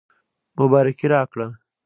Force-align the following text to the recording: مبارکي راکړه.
مبارکي 0.57 1.05
راکړه. 1.13 1.47